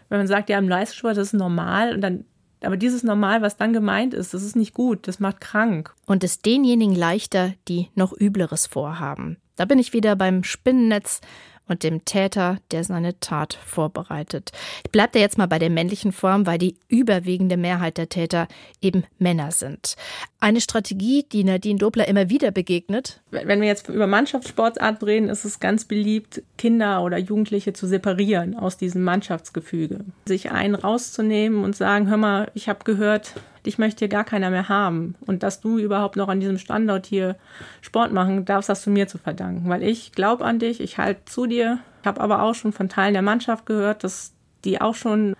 wenn 0.09 0.19
man 0.19 0.27
sagt, 0.27 0.49
ja, 0.49 0.57
im 0.57 0.67
Leistungssport 0.67 1.17
das 1.17 1.27
ist 1.27 1.39
normal 1.39 1.93
und 1.93 2.01
dann 2.01 2.25
aber 2.63 2.77
dieses 2.77 3.03
Normal, 3.03 3.41
was 3.41 3.57
dann 3.57 3.71
gemeint 3.71 4.13
ist, 4.13 4.33
das 4.33 4.41
ist 4.41 4.55
nicht 4.55 4.73
gut, 4.73 5.07
das 5.07 5.19
macht 5.19 5.41
krank. 5.41 5.93
Und 6.07 6.23
ist 6.23 6.45
denjenigen 6.45 6.95
leichter, 6.95 7.53
die 7.67 7.89
noch 7.93 8.13
Übleres 8.13 8.65
vorhaben. 8.65 9.37
Da 9.55 9.65
bin 9.65 9.79
ich 9.79 9.93
wieder 9.93 10.15
beim 10.15 10.43
Spinnennetz 10.43 11.21
und 11.67 11.83
dem 11.83 12.05
Täter, 12.05 12.57
der 12.71 12.83
seine 12.83 13.19
Tat 13.19 13.57
vorbereitet. 13.65 14.51
Ich 14.83 14.91
bleibe 14.91 15.13
da 15.13 15.19
jetzt 15.19 15.37
mal 15.37 15.47
bei 15.47 15.59
der 15.59 15.69
männlichen 15.69 16.11
Form, 16.11 16.45
weil 16.45 16.57
die 16.57 16.77
überwiegende 16.87 17.57
Mehrheit 17.57 17.97
der 17.97 18.09
Täter 18.09 18.47
eben 18.81 19.03
Männer 19.19 19.51
sind. 19.51 19.95
Eine 20.39 20.61
Strategie, 20.61 21.25
die 21.31 21.43
Nadine 21.43 21.79
Dobler 21.79 22.07
immer 22.07 22.29
wieder 22.29 22.51
begegnet. 22.51 23.21
Wenn 23.31 23.61
wir 23.61 23.67
jetzt 23.67 23.89
über 23.89 24.07
Mannschaftssportart 24.07 25.03
reden, 25.03 25.29
ist 25.29 25.45
es 25.45 25.59
ganz 25.59 25.85
beliebt, 25.85 26.43
Kinder 26.57 27.03
oder 27.03 27.17
Jugendliche 27.17 27.73
zu 27.73 27.87
separieren 27.87 28.55
aus 28.55 28.77
diesem 28.77 29.03
Mannschaftsgefüge. 29.03 30.05
Sich 30.25 30.51
einen 30.51 30.75
rauszunehmen 30.75 31.63
und 31.63 31.75
sagen, 31.75 32.09
hör 32.09 32.17
mal, 32.17 32.51
ich 32.53 32.69
habe 32.69 32.83
gehört, 32.83 33.33
dich 33.67 33.77
möchte 33.77 33.99
hier 33.99 34.07
gar 34.07 34.23
keiner 34.23 34.49
mehr 34.49 34.69
haben. 34.69 35.15
Und 35.25 35.43
dass 35.43 35.61
du 35.61 35.77
überhaupt 35.77 36.15
noch 36.15 36.29
an 36.29 36.39
diesem 36.39 36.57
Standort 36.57 37.05
hier 37.05 37.35
Sport 37.81 38.11
machen 38.11 38.45
darfst, 38.45 38.69
hast 38.69 38.85
du 38.85 38.89
mir 38.89 39.07
zu 39.07 39.17
verdanken. 39.17 39.69
Weil 39.69 39.83
ich 39.83 40.11
glaube 40.13 40.45
an 40.45 40.59
dich, 40.59 40.81
ich 40.81 40.97
halte 40.97 41.25
zu 41.25 41.45
dir. 41.45 41.79
Ich 42.01 42.07
habe 42.07 42.21
aber 42.21 42.41
auch 42.41 42.55
schon 42.55 42.73
von 42.73 42.89
Teilen 42.89 43.13
der 43.13 43.21
Mannschaft 43.21 43.65
gehört, 43.65 44.03
dass 44.03 44.33
die 44.65 44.81
auch 44.81 44.95
schon 44.95 45.35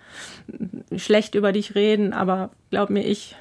schlecht 0.94 1.34
über 1.34 1.52
dich 1.52 1.74
reden. 1.74 2.12
Aber 2.12 2.50
glaub 2.70 2.90
mir, 2.90 3.04
ich, 3.04 3.34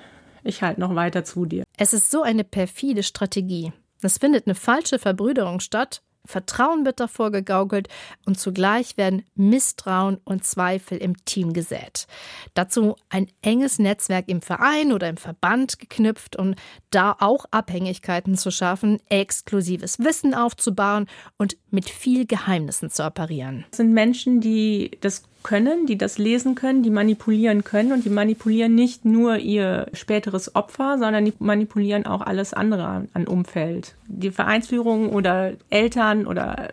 ich 0.44 0.64
halte 0.64 0.80
noch 0.80 0.96
weiter 0.96 1.24
zu 1.24 1.46
dir. 1.46 1.64
Es 1.78 1.94
ist 1.94 2.10
so 2.10 2.24
eine 2.24 2.44
perfide 2.44 3.04
Strategie. 3.04 3.74
Es 4.02 4.18
findet 4.18 4.48
eine 4.48 4.56
falsche 4.56 5.00
Verbrüderung 5.00 5.60
statt 5.60 6.02
Vertrauen 6.28 6.86
wird 6.86 7.00
davor 7.00 7.32
gegaukelt 7.32 7.88
und 8.26 8.40
zugleich 8.40 8.98
werden 8.98 9.24
Misstrauen 9.36 10.18
und 10.24 10.44
Zweifel 10.44 10.98
im 10.98 11.26
Team 11.26 11.54
gesät. 11.54 12.08
Dazu 12.54 12.96
ein 13.10 13.28
enges 13.42 13.80
Netzwerk 13.80 14.28
im 14.28 14.42
Verein 14.42 14.92
oder 14.92 15.10
im 15.10 15.18
Verband 15.18 15.80
geknüpft 15.80 16.36
und 16.36 16.56
da 16.92 17.16
auch 17.20 17.46
Abhängigkeiten 17.52 18.38
zu 18.38 18.52
schaffen, 18.52 19.00
exklusives 19.10 20.00
Wissen 20.00 20.34
aufzubauen 20.34 21.08
und 21.38 21.58
mit 21.72 21.90
viel 21.90 22.26
Geheimnissen 22.26 22.90
zu 22.90 23.06
operieren. 23.06 23.66
Das 23.72 23.78
sind 23.78 23.94
Menschen, 23.94 24.42
die 24.42 24.92
das 25.02 25.24
können, 25.44 25.86
die 25.86 25.98
das 25.98 26.18
lesen 26.18 26.56
können, 26.56 26.84
die 26.84 26.90
manipulieren 26.90 27.64
können 27.64 27.92
und 27.92 28.06
die 28.06 28.10
manipulieren 28.10 28.76
nicht 28.76 29.06
nur 29.06 29.38
ihr 29.38 29.88
späteres 29.94 30.56
Opfer, 30.56 30.98
sondern 30.98 31.26
die 31.26 31.34
manipulieren 31.40 32.06
auch 32.06 32.22
alles 32.22 32.54
andere 32.54 33.08
an 33.14 33.28
Umfeld. 33.28 33.96
Die 34.08 34.32
Vereinsführung 34.32 35.10
oder 35.10 35.54
Eltern 35.70 36.28
oder 36.28 36.70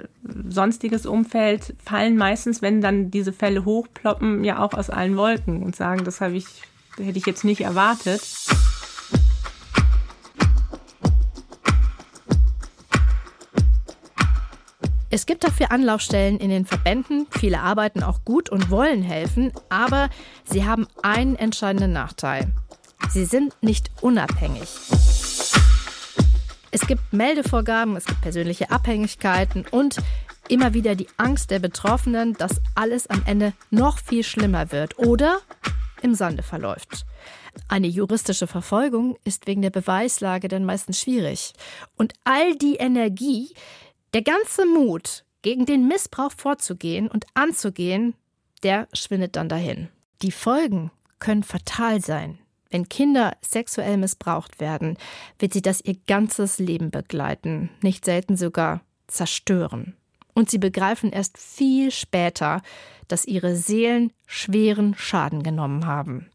sonstiges 0.49 1.07
Umfeld 1.07 1.75
fallen 1.85 2.17
meistens, 2.17 2.63
wenn 2.63 2.81
dann 2.81 3.11
diese 3.11 3.33
Fälle 3.33 3.65
hochploppen, 3.65 4.45
ja 4.45 4.63
auch 4.63 4.75
aus 4.75 4.91
allen 4.91 5.17
Wolken 5.17 5.63
und 5.63 5.77
sagen, 5.77 6.05
das 6.05 6.21
habe 6.21 6.37
ich, 6.37 6.47
hätte 6.97 7.19
ich 7.19 7.27
jetzt 7.27 7.45
nicht 7.45 7.61
erwartet. 7.61 8.23
Es 15.15 15.27
gibt 15.27 15.45
dafür 15.45 15.71
Anlaufstellen 15.71 16.39
in 16.39 16.51
den 16.51 16.67
Verbänden. 16.67 17.29
Viele 17.31 17.61
arbeiten 17.61 18.03
auch 18.03 18.25
gut 18.25 18.51
und 18.51 18.69
wollen 18.69 19.01
helfen, 19.01 19.53
aber 19.69 20.11
sie 20.43 20.65
haben 20.65 20.89
einen 21.05 21.37
entscheidenden 21.37 21.93
Nachteil. 21.93 22.51
Sie 23.11 23.25
sind 23.25 23.55
nicht 23.63 23.93
unabhängig. 24.01 24.69
Es 26.73 26.81
gibt 26.89 27.13
Meldevorgaben, 27.13 27.95
es 27.95 28.07
gibt 28.07 28.23
persönliche 28.23 28.73
Abhängigkeiten 28.73 29.65
und 29.71 29.99
immer 30.49 30.75
wieder 30.75 30.97
die 30.97 31.07
Angst 31.17 31.53
der 31.53 31.61
Betroffenen, 31.61 32.33
dass 32.33 32.61
alles 32.75 33.07
am 33.07 33.23
Ende 33.25 33.53
noch 33.71 33.99
viel 34.01 34.25
schlimmer 34.25 34.73
wird 34.73 34.99
oder 34.99 35.39
im 36.03 36.17
Sande 36.17 36.43
verläuft. 36.43 37.07
Eine 37.69 37.87
juristische 37.87 38.49
Verfolgung 38.49 39.17
ist 39.23 39.47
wegen 39.47 39.63
der 39.63 39.71
Beweislage 39.71 40.49
dann 40.49 40.65
meistens 40.65 41.01
schwierig. 41.01 41.53
Und 41.97 42.15
all 42.25 42.57
die 42.57 42.77
Energie, 42.77 43.55
der 44.15 44.23
ganze 44.23 44.65
Mut, 44.65 45.25
gegen 45.43 45.67
den 45.67 45.89
Missbrauch 45.89 46.33
vorzugehen 46.35 47.09
und 47.09 47.27
anzugehen, 47.35 48.15
der 48.63 48.89
schwindet 48.95 49.37
dann 49.37 49.49
dahin. 49.49 49.89
Die 50.23 50.31
Folgen 50.31 50.91
können 51.19 51.43
fatal 51.43 52.01
sein. 52.01 52.39
Wenn 52.71 52.89
Kinder 52.89 53.37
sexuell 53.43 53.99
missbraucht 53.99 54.61
werden, 54.61 54.97
wird 55.39 55.53
sie 55.53 55.63
das 55.63 55.81
ihr 55.81 55.97
ganzes 56.07 56.59
Leben 56.59 56.91
begleiten, 56.91 57.71
nicht 57.83 58.05
selten 58.05 58.37
sogar 58.37 58.81
zerstören. 59.07 59.97
Und 60.33 60.51
sie 60.51 60.59
begreifen 60.59 61.13
erst 61.13 61.37
viel 61.37 61.91
später, 61.91 62.63
dass 63.09 63.25
ihre 63.25 63.57
Seelen 63.57 64.13
schweren 64.27 64.95
Schaden 64.97 65.43
genommen 65.43 65.87
haben. 65.87 66.27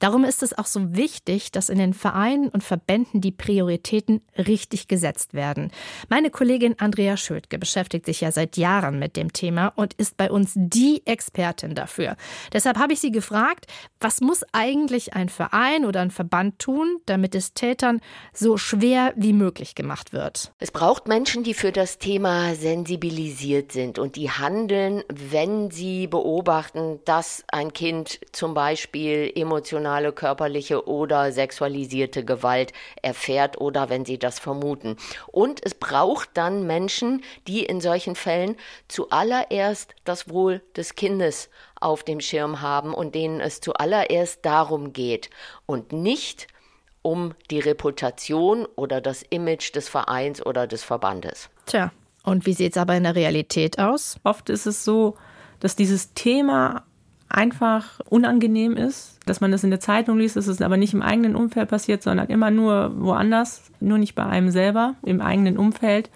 Darum 0.00 0.24
ist 0.24 0.42
es 0.42 0.56
auch 0.56 0.66
so 0.66 0.94
wichtig, 0.94 1.50
dass 1.50 1.68
in 1.68 1.78
den 1.78 1.94
Vereinen 1.94 2.48
und 2.48 2.62
Verbänden 2.62 3.20
die 3.20 3.32
Prioritäten 3.32 4.20
richtig 4.36 4.86
gesetzt 4.86 5.34
werden. 5.34 5.72
Meine 6.08 6.30
Kollegin 6.30 6.76
Andrea 6.78 7.16
Schödke 7.16 7.58
beschäftigt 7.58 8.06
sich 8.06 8.20
ja 8.20 8.30
seit 8.30 8.56
Jahren 8.56 8.98
mit 8.98 9.16
dem 9.16 9.32
Thema 9.32 9.72
und 9.74 9.94
ist 9.94 10.16
bei 10.16 10.30
uns 10.30 10.52
die 10.54 11.02
Expertin 11.06 11.74
dafür. 11.74 12.16
Deshalb 12.52 12.78
habe 12.78 12.92
ich 12.92 13.00
sie 13.00 13.10
gefragt, 13.10 13.66
was 14.00 14.20
muss 14.20 14.44
eigentlich 14.52 15.14
ein 15.14 15.28
Verein 15.28 15.84
oder 15.84 16.00
ein 16.00 16.10
Verband 16.10 16.58
tun, 16.58 17.00
damit 17.06 17.34
es 17.34 17.54
Tätern 17.54 18.00
so 18.32 18.56
schwer 18.56 19.12
wie 19.16 19.32
möglich 19.32 19.74
gemacht 19.74 20.12
wird? 20.12 20.52
Es 20.58 20.70
braucht 20.70 21.08
Menschen, 21.08 21.42
die 21.42 21.54
für 21.54 21.72
das 21.72 21.98
Thema 21.98 22.54
sensibilisiert 22.54 23.72
sind 23.72 23.98
und 23.98 24.16
die 24.16 24.30
handeln, 24.30 25.02
wenn 25.08 25.70
sie 25.70 25.97
beobachten, 26.06 27.00
dass 27.04 27.44
ein 27.50 27.72
Kind 27.72 28.20
zum 28.32 28.54
Beispiel 28.54 29.32
emotionale, 29.34 30.12
körperliche 30.12 30.86
oder 30.86 31.32
sexualisierte 31.32 32.24
Gewalt 32.24 32.72
erfährt 33.02 33.60
oder 33.60 33.88
wenn 33.88 34.04
sie 34.04 34.18
das 34.18 34.38
vermuten. 34.38 34.96
Und 35.26 35.64
es 35.64 35.74
braucht 35.74 36.30
dann 36.34 36.66
Menschen, 36.66 37.22
die 37.46 37.64
in 37.64 37.80
solchen 37.80 38.14
Fällen 38.14 38.56
zuallererst 38.88 39.94
das 40.04 40.30
Wohl 40.30 40.62
des 40.76 40.94
Kindes 40.94 41.50
auf 41.80 42.02
dem 42.02 42.20
Schirm 42.20 42.60
haben 42.60 42.94
und 42.94 43.14
denen 43.14 43.40
es 43.40 43.60
zuallererst 43.60 44.44
darum 44.44 44.92
geht 44.92 45.30
und 45.66 45.92
nicht 45.92 46.46
um 47.02 47.34
die 47.50 47.60
Reputation 47.60 48.66
oder 48.76 49.00
das 49.00 49.22
Image 49.30 49.74
des 49.74 49.88
Vereins 49.88 50.44
oder 50.44 50.66
des 50.66 50.84
Verbandes. 50.84 51.48
Tja, 51.66 51.92
und 52.24 52.44
wie 52.44 52.52
sieht 52.52 52.72
es 52.72 52.78
aber 52.78 52.94
in 52.96 53.04
der 53.04 53.14
Realität 53.14 53.78
aus? 53.78 54.18
Oft 54.24 54.50
ist 54.50 54.66
es 54.66 54.84
so, 54.84 55.14
dass 55.60 55.76
dieses 55.76 56.14
Thema 56.14 56.84
einfach 57.28 58.00
unangenehm 58.08 58.76
ist, 58.76 59.18
dass 59.26 59.40
man 59.40 59.52
das 59.52 59.64
in 59.64 59.70
der 59.70 59.80
Zeitung 59.80 60.18
liest, 60.18 60.36
dass 60.36 60.46
es 60.46 60.62
aber 60.62 60.76
nicht 60.76 60.94
im 60.94 61.02
eigenen 61.02 61.36
Umfeld 61.36 61.68
passiert, 61.68 62.02
sondern 62.02 62.28
immer 62.28 62.50
nur 62.50 62.92
woanders, 63.00 63.70
nur 63.80 63.98
nicht 63.98 64.14
bei 64.14 64.24
einem 64.24 64.50
selber, 64.50 64.94
im 65.02 65.20
eigenen 65.20 65.58
Umfeld. 65.58 66.10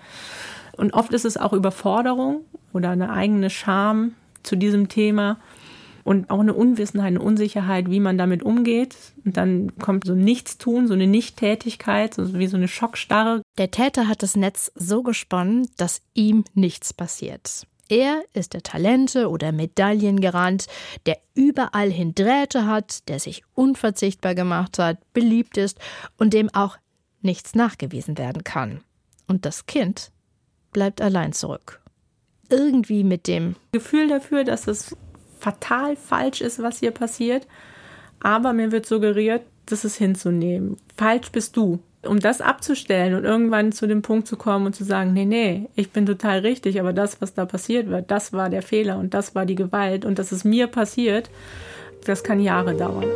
Und 0.77 0.95
oft 0.95 1.13
ist 1.13 1.27
es 1.27 1.37
auch 1.37 1.53
Überforderung 1.53 2.41
oder 2.73 2.91
eine 2.91 3.13
eigene 3.13 3.51
Scham 3.51 4.13
zu 4.43 4.57
diesem 4.57 4.89
Thema. 4.89 5.39
und 6.05 6.31
auch 6.31 6.41
eine 6.41 6.55
Unwissenheit, 6.55 7.09
eine 7.09 7.23
Unsicherheit, 7.23 7.89
wie 7.91 8.01
man 8.01 8.19
damit 8.19 8.43
umgeht. 8.43 8.97
Und 9.25 9.37
dann 9.37 9.77
kommt 9.79 10.05
so 10.05 10.15
Nichtstun, 10.15 10.89
so 10.89 10.95
eine 10.95 11.07
Nichttätigkeit, 11.07 12.15
so 12.15 12.35
wie 12.39 12.49
so 12.49 12.57
eine 12.57 12.69
Schockstarre. 12.69 13.43
Der 13.59 13.71
Täter 13.71 14.09
hat 14.09 14.23
das 14.23 14.37
Netz 14.37 14.73
so 14.75 15.03
gesponnen, 15.03 15.69
dass 15.77 16.03
ihm 16.15 16.45
nichts 16.55 16.93
passiert. 16.93 17.67
Er 17.93 18.25
ist 18.33 18.55
der 18.55 18.63
Talente 18.63 19.29
oder 19.29 19.53
Medaillen 19.53 20.23
gerannt, 20.23 20.67
der 21.05 21.19
überall 21.35 21.91
hin 21.91 22.15
Drähte 22.15 22.67
hat, 22.67 23.07
der 23.11 23.21
sich 23.21 23.43
unverzichtbar 23.53 24.35
gemacht 24.35 24.79
hat, 24.79 24.97
beliebt 25.13 25.59
ist 25.59 25.79
und 26.17 26.33
dem 26.33 26.49
auch 26.55 26.79
nichts 27.21 27.55
nachgewiesen 27.55 28.17
werden 28.17 28.45
kann. 28.45 28.81
Und 29.29 29.45
das 29.45 29.67
Kind 29.67 30.11
bleibt 30.73 31.03
allein 31.03 31.35
zurück. 31.35 31.83
Irgendwie 32.49 33.05
mit 33.05 33.27
dem 33.27 33.57
Gefühl 33.73 34.09
dafür, 34.09 34.45
dass 34.45 34.69
es 34.69 34.97
fatal 35.39 35.95
falsch 35.95 36.41
ist, 36.41 36.63
was 36.63 36.79
hier 36.79 36.93
passiert. 36.93 37.47
Aber 38.21 38.55
mir 38.55 38.73
wird 38.73 38.87
suggeriert, 38.87 39.43
das 39.67 39.85
ist 39.85 39.97
hinzunehmen. 39.97 40.79
Falsch 40.97 41.31
bist 41.31 41.59
du. 41.59 41.79
Um 42.05 42.19
das 42.19 42.41
abzustellen 42.41 43.15
und 43.15 43.25
irgendwann 43.25 43.71
zu 43.71 43.87
dem 43.87 44.03
Punkt 44.03 44.27
zu 44.27 44.37
kommen 44.37 44.67
und 44.67 44.75
zu 44.75 44.83
sagen, 44.83 45.13
nee, 45.13 45.25
nee, 45.25 45.69
ich 45.77 45.91
bin 45.91 46.05
total 46.05 46.41
richtig, 46.41 46.81
aber 46.81 46.93
das, 46.93 47.21
was 47.21 47.35
da 47.35 47.47
passiert 47.47 47.89
wird, 47.89 48.11
das 48.11 48.33
war 48.33 48.51
der 48.51 48.63
Fehler 48.63 48.99
und 48.99 49.15
das 49.15 49.35
war 49.37 49.47
die 49.47 49.55
Gewalt 49.55 50.05
und 50.05 50.19
das 50.19 50.33
ist 50.33 50.45
mir 50.45 50.67
passiert, 50.67 51.31
das 52.05 52.25
kann 52.25 52.41
Jahre 52.41 52.75
dauern. 52.75 53.07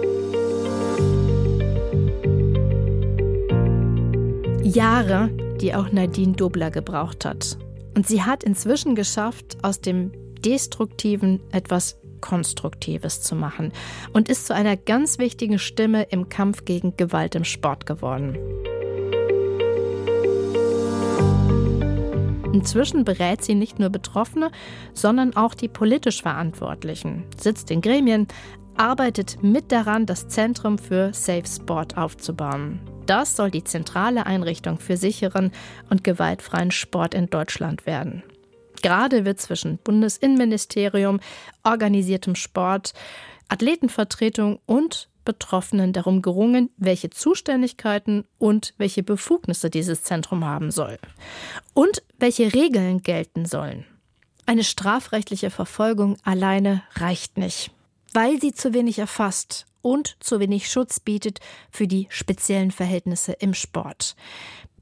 Jahre, 4.62 5.30
die 5.60 5.74
auch 5.74 5.90
Nadine 5.90 6.32
Dobler 6.32 6.70
gebraucht 6.70 7.24
hat. 7.24 7.56
Und 7.94 8.06
sie 8.06 8.22
hat 8.22 8.44
inzwischen 8.44 8.94
geschafft, 8.94 9.56
aus 9.62 9.80
dem 9.80 10.12
Destruktiven 10.44 11.40
etwas 11.50 11.98
Konstruktives 12.20 13.22
zu 13.22 13.34
machen 13.34 13.72
und 14.12 14.28
ist 14.28 14.46
zu 14.46 14.54
einer 14.54 14.76
ganz 14.76 15.18
wichtigen 15.18 15.58
Stimme 15.58 16.04
im 16.04 16.28
Kampf 16.28 16.64
gegen 16.64 16.96
Gewalt 16.96 17.34
im 17.34 17.44
Sport 17.44 17.86
geworden. 17.86 18.36
Inzwischen 22.52 23.04
berät 23.04 23.42
sie 23.42 23.54
nicht 23.54 23.78
nur 23.78 23.90
Betroffene, 23.90 24.50
sondern 24.94 25.36
auch 25.36 25.54
die 25.54 25.68
politisch 25.68 26.22
Verantwortlichen, 26.22 27.24
sitzt 27.38 27.70
in 27.70 27.80
Gremien, 27.80 28.28
arbeitet 28.76 29.42
mit 29.42 29.72
daran, 29.72 30.06
das 30.06 30.28
Zentrum 30.28 30.78
für 30.78 31.12
Safe 31.12 31.46
Sport 31.46 31.96
aufzubauen. 31.96 32.80
Das 33.06 33.36
soll 33.36 33.50
die 33.50 33.64
zentrale 33.64 34.26
Einrichtung 34.26 34.78
für 34.78 34.96
sicheren 34.96 35.52
und 35.90 36.04
gewaltfreien 36.04 36.70
Sport 36.70 37.14
in 37.14 37.26
Deutschland 37.26 37.86
werden. 37.86 38.22
Gerade 38.82 39.24
wird 39.24 39.40
zwischen 39.40 39.78
Bundesinnenministerium, 39.78 41.20
organisiertem 41.64 42.34
Sport, 42.34 42.92
Athletenvertretung 43.48 44.60
und 44.66 45.08
Betroffenen 45.26 45.92
darum 45.92 46.22
gerungen, 46.22 46.70
welche 46.78 47.10
Zuständigkeiten 47.10 48.24
und 48.38 48.72
welche 48.78 49.02
Befugnisse 49.02 49.68
dieses 49.68 50.02
Zentrum 50.02 50.46
haben 50.46 50.70
soll 50.70 50.98
und 51.74 52.02
welche 52.18 52.54
Regeln 52.54 53.02
gelten 53.02 53.44
sollen. 53.44 53.84
Eine 54.46 54.64
strafrechtliche 54.64 55.50
Verfolgung 55.50 56.16
alleine 56.22 56.82
reicht 56.94 57.36
nicht, 57.36 57.72
weil 58.14 58.40
sie 58.40 58.54
zu 58.54 58.72
wenig 58.72 58.98
erfasst 58.98 59.66
und 59.82 60.16
zu 60.20 60.40
wenig 60.40 60.70
Schutz 60.70 61.00
bietet 61.00 61.40
für 61.70 61.86
die 61.86 62.06
speziellen 62.08 62.70
Verhältnisse 62.70 63.32
im 63.32 63.52
Sport. 63.52 64.16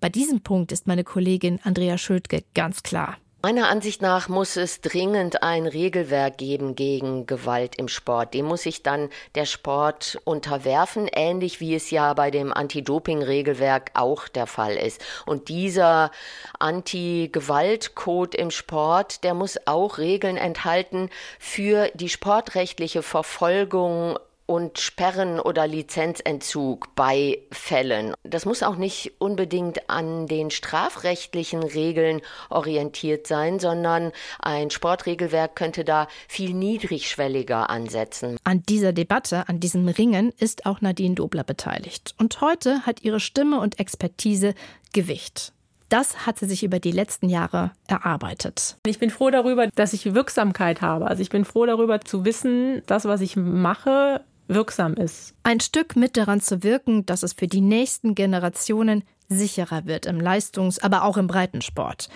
Bei 0.01 0.09
diesem 0.09 0.43
Punkt 0.43 0.71
ist 0.71 0.87
meine 0.87 1.03
Kollegin 1.03 1.61
Andrea 1.65 1.99
Schödke 1.99 2.45
ganz 2.55 2.83
klar. 2.83 3.17
Meiner 3.45 3.69
Ansicht 3.69 4.01
nach 4.01 4.31
muss 4.31 4.57
es 4.57 4.81
dringend 4.81 5.43
ein 5.43 5.67
Regelwerk 5.67 6.39
geben 6.39 6.75
gegen 6.77 7.27
Gewalt 7.27 7.77
im 7.77 7.89
Sport. 7.89 8.33
Dem 8.33 8.47
muss 8.47 8.63
sich 8.63 8.83
dann 8.83 9.11
der 9.35 9.45
Sport 9.45 10.19
unterwerfen, 10.25 11.11
ähnlich 11.13 11.61
wie 11.61 11.75
es 11.75 11.91
ja 11.91 12.15
bei 12.15 12.31
dem 12.31 12.55
Anti-Doping-Regelwerk 12.55 13.91
auch 13.93 14.29
der 14.29 14.47
Fall 14.47 14.77
ist. 14.77 15.05
Und 15.27 15.51
dieser 15.51 16.11
Anti-Gewalt-Code 16.59 18.35
im 18.35 18.51
Sport, 18.51 19.23
der 19.25 19.35
muss 19.35 19.59
auch 19.67 19.99
Regeln 19.99 20.39
enthalten 20.39 21.11
für 21.39 21.91
die 21.93 22.09
sportrechtliche 22.09 23.03
Verfolgung 23.03 24.19
und 24.47 24.79
Sperren 24.79 25.41
oder 25.41 25.67
Lizenzentzug 25.67 26.95
bei 26.95 27.39
Fällen. 27.51 28.15
Das 28.25 28.45
muss 28.45 28.63
auch 28.63 28.77
nicht 28.77 29.13
unbedingt 29.19 29.89
an 29.89 30.27
den 30.27 30.51
strafrechtlichen 30.51 31.63
Regeln 31.63 32.21
orientiert 32.51 33.27
sein, 33.27 33.59
sondern 33.59 34.13
ein 34.41 34.71
Sportregelwerk 34.71 35.57
könnte 35.57 35.85
da 35.85 36.09
viel 36.29 36.53
niedrigschwelliger 36.53 37.71
ansetzen. 37.71 38.37
An 38.45 38.63
dieser 38.69 38.93
Debatte, 38.93 39.49
an 39.49 39.61
diesem 39.61 39.89
Ringen 39.89 40.33
ist 40.39 40.67
auch 40.67 40.81
Nadine 40.81 41.15
Dobler 41.15 41.45
beteiligt. 41.45 42.15
Und 42.19 42.41
heute 42.41 42.87
hat 42.87 43.03
ihre 43.03 43.21
Stimme 43.21 43.61
und 43.61 43.79
Expertise 43.79 44.55
Gewicht. 44.93 45.53
Das 45.89 46.27
hat 46.27 46.39
sie 46.39 46.47
sich 46.47 46.65
über 46.65 46.81
die 46.81 46.91
letzten 46.91 47.29
Jahre 47.29 47.71
erarbeitet. 47.87 48.79
Ich 48.87 48.99
bin 48.99 49.11
froh 49.11 49.31
darüber, 49.31 49.69
dass 49.69 49.93
ich 49.93 50.15
Wirksamkeit 50.15 50.81
habe. 50.81 51.07
Also 51.07 51.23
ich 51.23 51.31
bin 51.31 51.45
froh 51.45 51.67
darüber 51.67 52.01
zu 52.01 52.25
wissen, 52.25 52.83
das, 52.87 53.05
was 53.05 53.21
ich 53.21 53.37
mache, 53.37 54.25
wirksam 54.49 54.95
ist. 54.95 55.35
Ein 55.43 55.61
Stück 55.61 55.97
mit 55.97 56.17
daran 56.17 56.41
zu 56.41 56.63
wirken, 56.63 57.07
dass 57.07 57.23
es 57.23 57.33
für 57.33 57.47
die 57.47 57.61
nächsten 57.61 58.15
Generationen 58.15 59.05
sicherer 59.29 59.87
wird 59.87 60.07
im 60.07 60.21
Leistungs-, 60.21 60.79
aber 60.79 61.05
auch 61.05 61.17
im 61.17 61.27
Breitensport. 61.27 62.09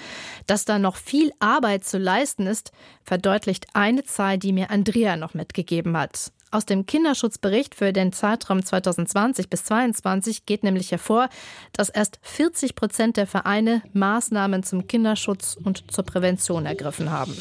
Dass 0.46 0.64
da 0.64 0.78
noch 0.78 0.96
viel 0.96 1.32
Arbeit 1.40 1.84
zu 1.84 1.98
leisten 1.98 2.46
ist, 2.46 2.72
verdeutlicht 3.02 3.66
eine 3.74 4.04
Zahl, 4.04 4.38
die 4.38 4.52
mir 4.52 4.70
Andrea 4.70 5.16
noch 5.16 5.34
mitgegeben 5.34 5.96
hat. 5.96 6.32
Aus 6.50 6.64
dem 6.64 6.86
Kinderschutzbericht 6.86 7.74
für 7.74 7.92
den 7.92 8.12
Zeitraum 8.12 8.64
2020 8.64 9.50
bis 9.50 9.64
2022 9.64 10.46
geht 10.46 10.62
nämlich 10.62 10.90
hervor, 10.90 11.28
dass 11.72 11.90
erst 11.90 12.18
40 12.22 12.74
Prozent 12.74 13.18
der 13.18 13.26
Vereine 13.26 13.82
Maßnahmen 13.92 14.62
zum 14.62 14.86
Kinderschutz 14.86 15.58
und 15.62 15.92
zur 15.92 16.04
Prävention 16.04 16.64
ergriffen 16.64 17.10
haben. 17.10 17.36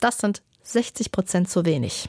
Das 0.00 0.18
sind 0.18 0.42
60 0.64 1.12
Prozent 1.12 1.48
zu 1.48 1.64
wenig. 1.64 2.08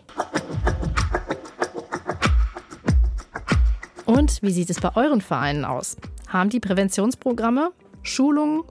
Und 4.05 4.41
wie 4.41 4.51
sieht 4.51 4.69
es 4.69 4.79
bei 4.79 4.95
euren 4.95 5.21
Vereinen 5.21 5.65
aus? 5.65 5.97
Haben 6.27 6.49
die 6.49 6.59
Präventionsprogramme, 6.59 7.71
Schulungen? 8.03 8.63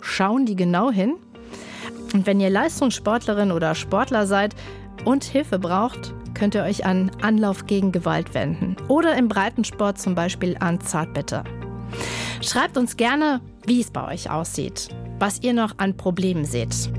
Schauen 0.00 0.46
die 0.46 0.56
genau 0.56 0.90
hin? 0.90 1.14
Und 2.12 2.26
wenn 2.26 2.40
ihr 2.40 2.50
Leistungssportlerin 2.50 3.52
oder 3.52 3.74
Sportler 3.74 4.26
seid 4.26 4.54
und 5.04 5.24
Hilfe 5.24 5.58
braucht, 5.58 6.12
könnt 6.34 6.54
ihr 6.54 6.62
euch 6.62 6.84
an 6.84 7.10
Anlauf 7.22 7.66
gegen 7.66 7.92
Gewalt 7.92 8.34
wenden 8.34 8.76
oder 8.88 9.16
im 9.16 9.28
Breitensport 9.28 9.98
zum 9.98 10.14
Beispiel 10.14 10.56
an 10.60 10.80
Zartbitter. 10.80 11.44
Schreibt 12.40 12.76
uns 12.76 12.96
gerne, 12.96 13.40
wie 13.66 13.80
es 13.80 13.90
bei 13.90 14.12
euch 14.12 14.30
aussieht, 14.30 14.88
was 15.18 15.42
ihr 15.42 15.52
noch 15.52 15.78
an 15.78 15.96
Problemen 15.96 16.44
seht. 16.44 16.90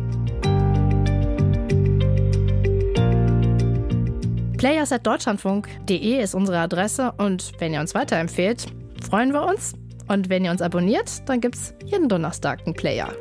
players.deutschlandfunk.de 4.63 6.23
ist 6.23 6.33
unsere 6.33 6.59
Adresse 6.59 7.11
und 7.17 7.51
wenn 7.59 7.73
ihr 7.73 7.81
uns 7.81 7.93
weiterempfehlt, 7.93 8.67
freuen 9.05 9.33
wir 9.33 9.43
uns. 9.43 9.73
Und 10.07 10.29
wenn 10.29 10.45
ihr 10.45 10.51
uns 10.51 10.61
abonniert, 10.61 11.27
dann 11.27 11.41
gibt 11.41 11.55
es 11.55 11.73
jeden 11.83 12.07
Donnerstag 12.07 12.61
einen 12.65 12.73
Player. 12.73 13.13